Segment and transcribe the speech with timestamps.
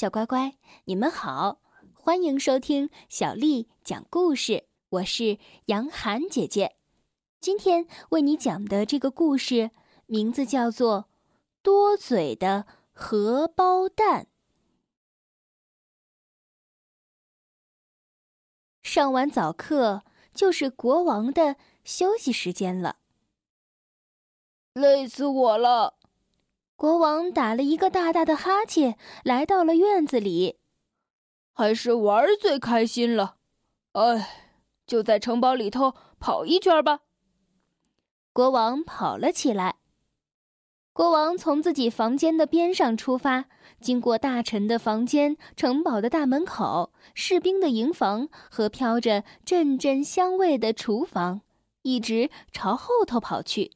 [0.00, 0.56] 小乖乖，
[0.86, 1.60] 你们好，
[1.92, 4.66] 欢迎收听小丽讲故事。
[4.88, 6.74] 我是杨涵姐姐，
[7.38, 9.70] 今天为你讲的这个故事
[10.06, 11.02] 名字叫做
[11.60, 14.24] 《多嘴的荷包蛋》。
[18.82, 22.96] 上完早课就是国王的休息时间了，
[24.72, 25.99] 累死我了。
[26.80, 30.60] 国王打了一个大大的哈欠，来到了院子里。
[31.52, 33.36] 还是玩最开心了，
[33.92, 34.54] 哎，
[34.86, 37.00] 就在城堡里头跑一圈吧。
[38.32, 39.76] 国王跑了起来。
[40.94, 43.44] 国王从自己房间的边上出发，
[43.82, 51.42] 经过大臣的房间、城堡的大门口、士兵的营房和飘着阵阵香味的厨房，
[51.82, 53.72] 一直朝后头跑去。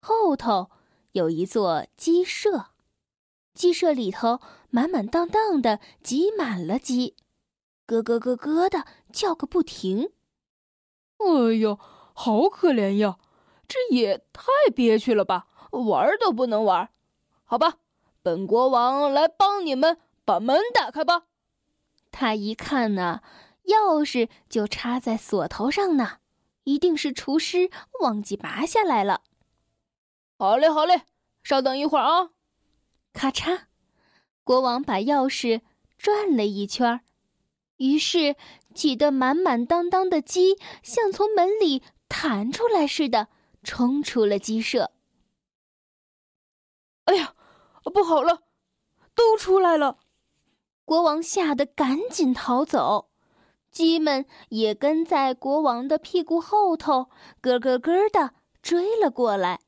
[0.00, 0.70] 后头。
[1.16, 2.66] 有一座鸡舍，
[3.54, 4.38] 鸡舍里头
[4.68, 7.16] 满满当当的挤满了鸡，
[7.86, 10.10] 咯咯咯咯的叫个不停。
[11.16, 11.78] 哎呦，
[12.12, 13.16] 好可怜呀！
[13.66, 14.42] 这也太
[14.74, 15.46] 憋屈了吧！
[15.70, 16.90] 玩都不能玩，
[17.44, 17.78] 好吧，
[18.22, 19.96] 本国王来帮你们
[20.26, 21.22] 把门打开吧。
[22.12, 23.22] 他一看呢，
[23.64, 26.18] 钥匙就插在锁头上呢，
[26.64, 29.22] 一定是厨师忘记拔下来了。
[30.38, 31.00] 好嘞，好嘞，
[31.46, 32.30] 稍等一会儿啊！
[33.12, 33.66] 咔嚓，
[34.42, 35.60] 国王把钥匙
[35.96, 37.00] 转了一圈儿
[37.76, 38.34] 于是
[38.74, 43.28] 挤得满满当当的鸡像从门里弹出来似的，
[43.62, 44.90] 冲出了鸡舍。
[47.04, 47.36] 哎呀，
[47.94, 48.42] 不好了，
[49.14, 49.98] 都出来了！
[50.84, 53.12] 国王吓得赶紧逃走，
[53.70, 57.08] 鸡们也跟在国王的屁股后头，
[57.40, 59.60] 咯咯咯的追了过来。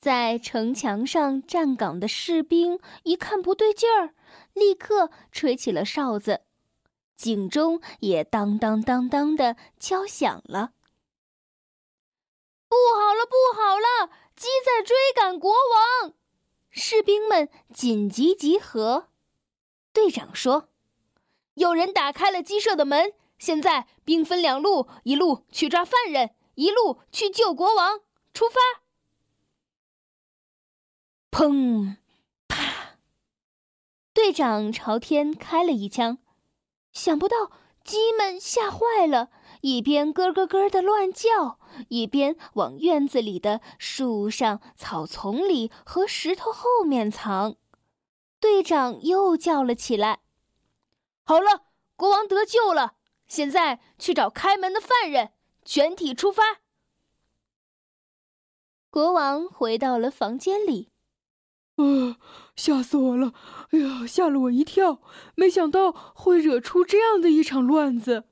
[0.00, 4.14] 在城墙上站岗的士兵一看不对劲儿，
[4.52, 6.42] 立刻吹起了哨子，
[7.16, 10.72] 警钟也当当当当的敲响了。
[12.68, 14.10] 不好了，不好了！
[14.36, 16.12] 鸡在追赶国王！
[16.70, 19.08] 士兵们紧急集合。
[19.92, 20.68] 队长说
[21.54, 28.00] ：“有人打开了鸡舍的门，现在兵分两路，一路去抓犯人，一路去救国王。
[28.32, 28.60] 出发！”
[31.38, 31.94] 砰！
[32.48, 32.98] 啪！
[34.12, 36.18] 队长朝天开了一枪，
[36.90, 37.52] 想不到
[37.84, 41.60] 鸡们吓坏了，一边咯咯咯的乱叫，
[41.90, 47.54] 一边往院子里的树上、草丛里和石头后面藏。
[48.40, 50.22] 队长又叫了起来
[51.22, 52.96] ：“好了，国王得救了！
[53.28, 55.30] 现在去找开门的犯人，
[55.64, 56.42] 全体出发！”
[58.90, 60.90] 国王回到了房间里。
[61.78, 62.18] 啊！
[62.56, 63.32] 吓死我了！
[63.70, 65.00] 哎呀，吓了我一跳，
[65.36, 68.24] 没想到会惹出这样的一场乱子。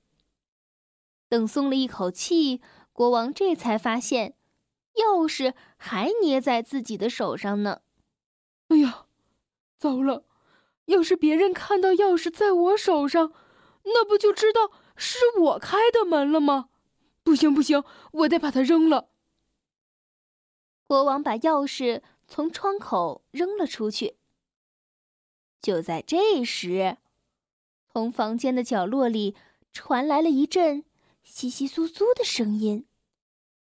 [1.28, 2.60] 等松了一口气，
[2.92, 4.34] 国王这才发现，
[4.96, 7.82] 钥匙还捏在自己的手上呢。
[8.68, 9.06] 哎呀，
[9.78, 10.24] 糟了！
[10.86, 13.32] 要是别人看到钥匙在我手上，
[13.84, 16.68] 那不就知道是我开的门了吗？
[17.22, 19.08] 不行不行，我得把它扔了。
[20.88, 22.02] 国王把钥匙。
[22.26, 24.16] 从窗口扔了出去。
[25.62, 26.98] 就在这时，
[27.90, 29.34] 从房间的角落里
[29.72, 30.84] 传来了一阵
[31.24, 32.86] 窸窸窣窣的声音，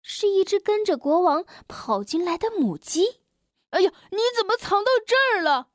[0.03, 3.21] 是一只跟着国王跑进来的母鸡。
[3.71, 5.69] 哎呀，你怎么藏到这儿了？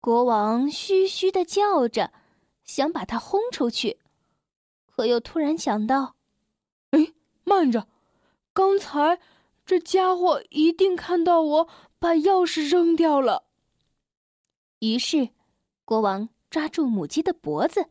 [0.00, 2.12] 国王嘘嘘的叫着，
[2.64, 4.00] 想把它轰出去，
[4.86, 6.16] 可又突然想到：
[6.90, 7.12] 哎，
[7.44, 7.86] 慢着，
[8.52, 9.20] 刚才……
[9.72, 11.68] 这家伙一定看到我
[11.98, 13.46] 把钥匙扔掉了。
[14.80, 15.30] 于是，
[15.86, 17.88] 国王抓住母鸡的脖子，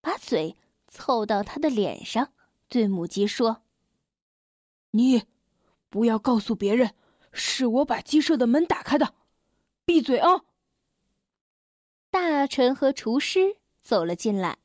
[0.00, 0.56] 把嘴
[0.88, 2.32] 凑到它的脸上，
[2.68, 3.62] 对母鸡说
[4.90, 5.22] ：“你
[5.88, 6.92] 不要告诉别人，
[7.32, 9.14] 是我把鸡舍的门打开的，
[9.84, 10.42] 闭嘴啊！”
[12.10, 14.58] 大臣和厨师走了进来。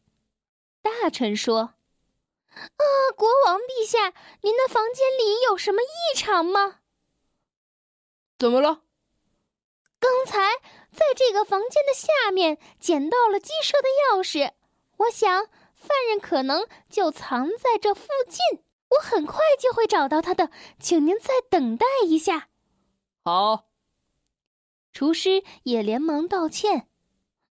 [0.81, 1.76] 大臣说。
[2.77, 2.83] 啊，
[3.15, 6.79] 国王陛下，您的房间里有什么异常吗？
[8.37, 8.81] 怎么了？
[9.99, 10.57] 刚才
[10.91, 14.53] 在这个房间的下面捡到了鸡舍的钥匙，
[14.97, 22.49] 我想犯人可能就藏在这附近，我很快就会找到他的，请您再等待一下。
[23.23, 23.65] 好。
[24.93, 26.86] 厨师也连忙道歉：“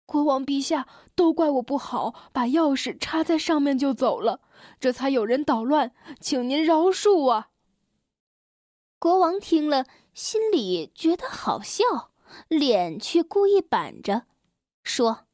[0.09, 4.41] 国王陛下，都怪我不好，把钥匙插在上面就走了。”
[4.81, 7.51] 这才有人捣乱，请您饶恕啊！
[8.99, 9.85] 国王听了，
[10.15, 11.85] 心里觉得好笑，
[12.49, 14.25] 脸却故意板着，
[14.83, 15.27] 说：“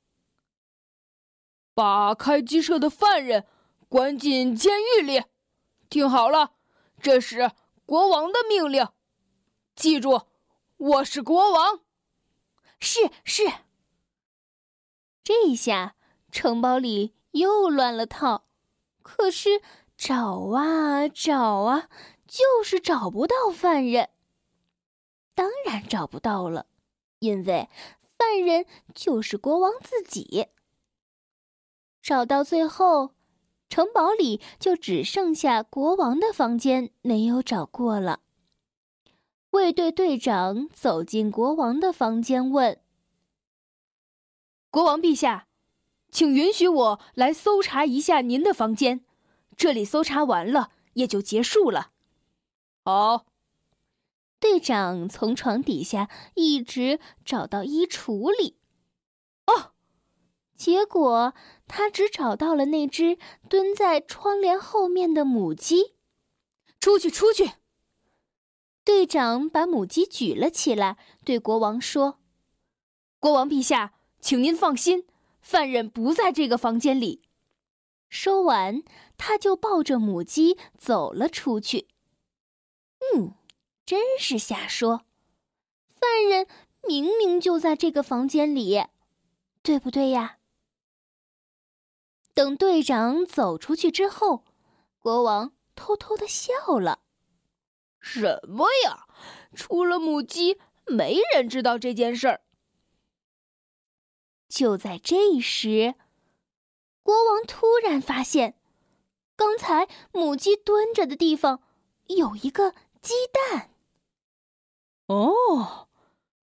[1.72, 3.46] 把开鸡舍的犯人
[3.88, 5.22] 关进监狱里。
[5.88, 6.54] 听好了，
[7.00, 7.52] 这是
[7.86, 8.88] 国王的命令。
[9.76, 10.22] 记住，
[10.76, 11.78] 我是国王。”
[12.80, 13.63] 是是。
[15.24, 15.96] 这下
[16.30, 18.44] 城堡里又乱了套，
[19.02, 19.62] 可是
[19.96, 21.88] 找啊找啊，
[22.28, 24.10] 就是找不到犯人。
[25.34, 26.66] 当然找不到了，
[27.20, 27.70] 因为
[28.18, 30.48] 犯人就是国王自己。
[32.02, 33.14] 找到最后，
[33.70, 38.20] 城堡里就只剩下国王的房间没有找过了。
[39.52, 42.78] 卫队队长走进国王的房间，问
[44.74, 45.46] ：“国王陛下，
[46.10, 49.04] 请允许我来搜查一下您的房间。
[49.56, 51.92] 这里搜查完了，也就结束了。”
[52.84, 53.24] 好。
[54.40, 58.56] 队长从床底下一直找到衣橱里，
[59.46, 59.74] 哦，
[60.56, 61.34] 结果
[61.68, 63.16] 他只找到了那只
[63.48, 65.94] 蹲在窗帘后面的母鸡。
[66.80, 67.52] 出去，出去！
[68.84, 72.18] 队长把母鸡举了起来，对国王说
[73.20, 73.94] ：“国王陛下，
[74.24, 75.06] 请您放心，
[75.42, 77.20] 犯人不在这个房间里。”
[78.08, 78.82] 说完，
[79.18, 81.88] 他就抱着母鸡走了出去。
[83.14, 83.34] 嗯。
[83.84, 85.04] 真是瞎说！
[85.90, 86.46] 犯人
[86.88, 88.82] 明明就在这个房间里，
[89.62, 90.38] 对不对呀？
[92.32, 94.42] 等队长走出去之后，
[94.98, 97.00] 国王偷偷的笑了。
[98.00, 99.06] 什么呀？
[99.54, 102.43] 除了母鸡，没人知道这件事儿。
[104.54, 105.96] 就在这时，
[107.02, 108.54] 国王突然发现，
[109.34, 111.60] 刚才母鸡蹲着的地方
[112.06, 112.70] 有一个
[113.02, 113.72] 鸡蛋。
[115.06, 115.88] 哦，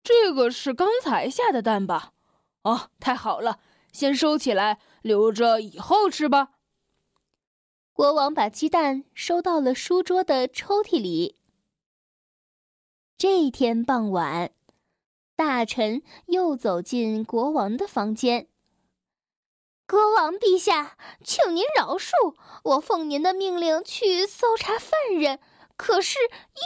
[0.04, 2.12] 这个是刚才下的蛋吧？
[2.64, 3.62] 哦，太好了，
[3.94, 6.56] 先收起来，留着以后吃吧。
[7.94, 11.38] 国王把鸡蛋收到了书桌的抽屉里。
[13.18, 14.52] 这一天傍晚，
[15.44, 18.48] 大臣又走进国王的房间。
[19.88, 25.40] 国王陛下，请您饶恕，我奉您的命令去搜查犯人，
[25.76, 26.20] 可是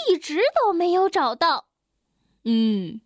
[0.09, 1.69] 一直都没有找到。
[2.43, 2.99] 嗯，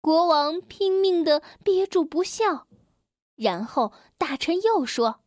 [0.00, 2.66] 国王拼命的憋住不笑，
[3.36, 5.20] 然后大臣又说：“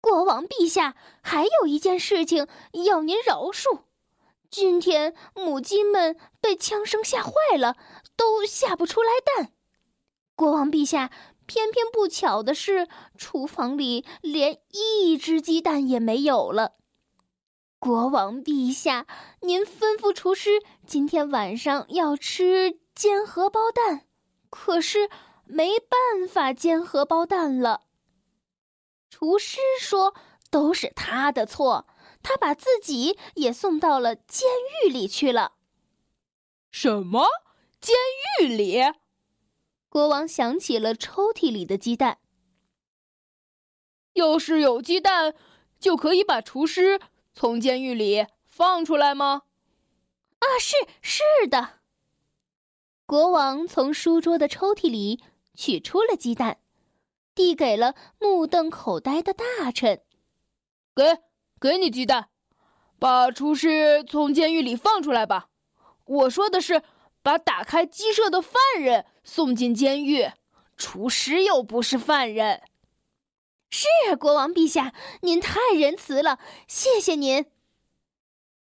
[0.00, 2.46] 国王陛下，还有一件事情
[2.84, 3.80] 要您饶恕。
[4.48, 7.76] 今天母鸡们被枪声吓坏了，
[8.16, 9.52] 都下不出来蛋。
[10.34, 11.10] 国王陛下，
[11.46, 16.74] 偏偏不巧的是，厨房里连一只鸡蛋也没有了。”
[17.78, 19.06] 国王陛下，
[19.40, 24.06] 您吩咐厨师今天晚上要吃煎荷包蛋，
[24.50, 25.10] 可是
[25.44, 27.82] 没办法煎荷包蛋了。
[29.10, 30.14] 厨师说
[30.50, 31.86] 都是他的错，
[32.22, 34.48] 他把自己也送到了监
[34.84, 35.52] 狱里去了。
[36.70, 37.26] 什么？
[37.86, 37.94] 监
[38.40, 38.82] 狱里？
[39.88, 42.18] 国王想起了抽屉里的鸡蛋。
[44.14, 45.36] 要是有鸡蛋，
[45.78, 47.00] 就可以把厨师。
[47.32, 49.42] 从监狱里放出来吗？
[50.40, 51.74] 啊，是是的。
[53.06, 55.22] 国王从书桌的抽屉里
[55.54, 56.58] 取出了鸡蛋，
[57.36, 60.02] 递给了目瞪口呆的大臣。
[60.92, 61.22] 给，
[61.60, 62.30] 给你鸡蛋，
[62.98, 65.50] 把厨师从监狱里放出来吧。
[66.04, 66.82] 我说的是，
[67.26, 70.30] 把打开鸡舍的犯人送进监狱。
[70.76, 72.62] 厨师又不是犯人。
[73.68, 77.46] 是国王陛下，您太仁慈了，谢谢您。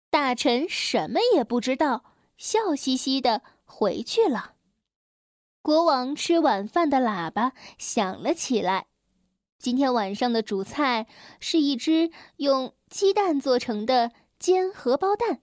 [0.08, 4.54] 大臣什么也不知道，笑嘻嘻的回去了。
[5.60, 8.86] 国王吃晚饭的喇叭响了起来。
[9.58, 11.06] 今天晚上的主菜
[11.38, 15.42] 是一只用鸡蛋做成的煎荷包蛋，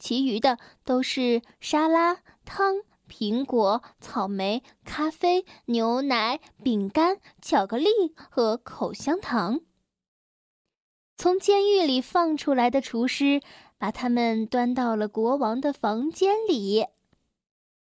[0.00, 2.76] 其余的都是沙拉、汤。
[3.08, 7.86] 苹果、草莓、咖啡、牛奶、饼干、巧克力
[8.16, 9.60] 和口香糖。
[11.16, 13.40] 从监狱里放出来的厨师
[13.78, 16.86] 把他们端到了国王的房间里。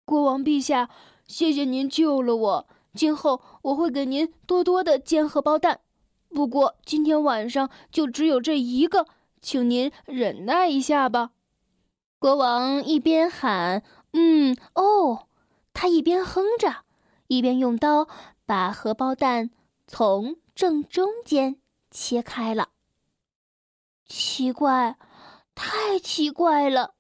[0.05, 0.91] 国王陛下，
[1.27, 5.81] 谢谢您救了我，今后我会给您多多的煎荷包蛋。
[6.29, 9.07] 不过今天晚上就只有这一个，
[9.41, 11.31] 请您忍耐一下吧。
[12.19, 13.83] 国王一边喊。
[14.19, 15.29] 嗯哦，
[15.75, 16.85] 他一边哼着，
[17.27, 18.09] 一边用刀
[18.47, 19.51] 把荷包蛋
[19.87, 22.71] 从正中间切开了。
[24.07, 24.97] 奇怪，
[25.55, 26.95] 太奇怪了！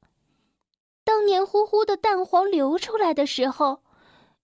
[1.05, 3.83] 当黏糊糊的蛋黄流出来的时候，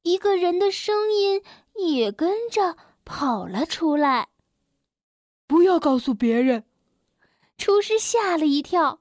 [0.00, 1.42] 一个人的声音
[1.74, 4.28] 也跟着跑了出来。
[5.46, 6.64] 不要告诉别人！
[7.58, 9.00] 厨师吓了一跳。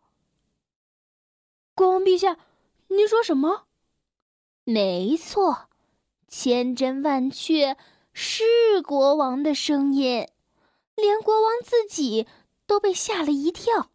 [1.74, 2.38] 国王陛下，
[2.94, 3.68] 您说什么？
[4.66, 5.70] 没错，
[6.28, 7.78] 千真万确
[8.12, 10.28] 是国王的声音，
[10.96, 12.28] 连国王自己
[12.68, 13.92] 都被吓了一跳。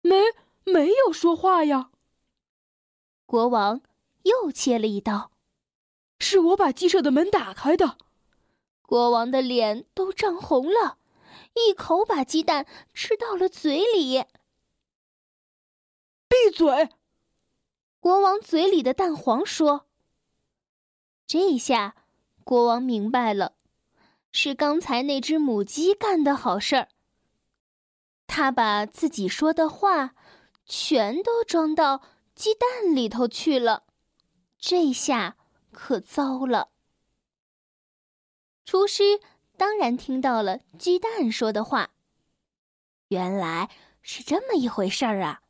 [0.00, 0.24] 没，
[0.64, 1.90] 没有说话呀。
[3.24, 3.82] 国王
[4.24, 5.30] 又切了一刀。
[6.18, 7.98] 是我把鸡舍的门打开的。
[8.82, 10.98] 国王的脸都涨红了，
[11.54, 14.24] 一口把鸡蛋吃到了嘴里。
[16.28, 16.88] 闭嘴！
[18.08, 19.84] 国王嘴里的蛋黄说
[21.28, 21.94] ：“这下，
[22.42, 23.56] 国王明白了，
[24.32, 26.88] 是刚才那只母鸡干的好事儿。
[28.26, 30.14] 他把自己说的话，
[30.64, 32.00] 全都装到
[32.34, 33.84] 鸡蛋里头去了。
[34.58, 35.36] 这下
[35.70, 36.70] 可糟了。”
[38.64, 39.20] 厨师
[39.58, 41.90] 当然听到了鸡蛋说的话，
[43.08, 43.68] 原来
[44.00, 45.42] 是这么一回事儿啊。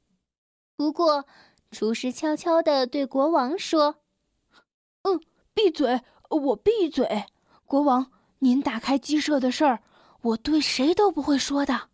[0.74, 1.24] 不过。
[1.70, 3.96] 厨师悄悄地对国王说
[5.02, 5.20] ：“嗯，
[5.54, 7.26] 闭嘴，我闭嘴。
[7.64, 9.82] 国王，您打开鸡舍的事儿，
[10.22, 11.90] 我对谁都不会说的。”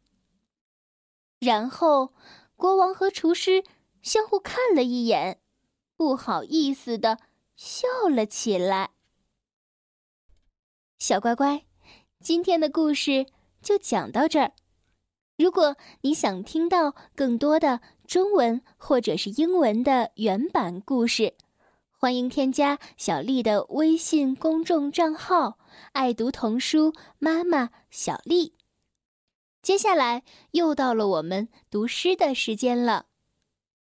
[1.41, 2.15] 然后，
[2.57, 3.65] 国王和厨师
[4.01, 5.41] 相互看了一眼，
[5.97, 7.19] 不好意思的
[7.57, 8.93] 笑了起来。
[10.99, 11.67] 小乖乖，
[12.21, 13.27] 今天的故事
[13.61, 14.53] 就讲到这儿。
[15.37, 21.35] 如果你想听到更多的，中文或者是英文的原版故事，
[21.91, 25.59] 欢迎添加小丽的微信公众账号
[25.93, 28.55] “爱读童书妈妈小丽”。
[29.63, 33.07] 接下来又到了我们读诗的时间了。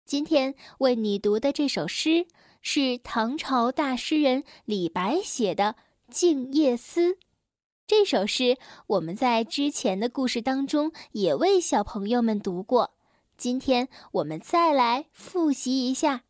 [0.03, 2.25] 今天为你读的这首诗
[2.63, 5.75] 是唐朝大诗人李白写的
[6.12, 7.13] 《静夜思》。
[7.86, 8.57] 这首诗
[8.88, 12.96] 我们在之前的故事当中也为小朋友们读过。
[13.38, 16.17] 今天我们再来复习一下《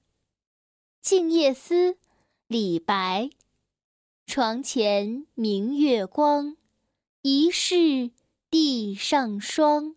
[0.99, 1.93] 静夜思》，
[2.47, 3.29] 李白。
[4.25, 6.57] 床前明月光，
[7.21, 8.11] 疑是
[8.49, 9.95] 地上霜。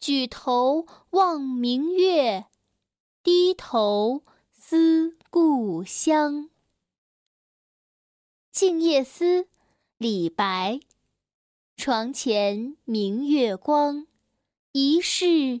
[0.00, 2.46] 举头望明月，
[3.22, 6.46] 低头思故乡。
[8.50, 9.42] 《静夜思》，
[9.96, 10.80] 李白。
[11.76, 14.08] 床前明月光，
[14.72, 15.60] 疑是。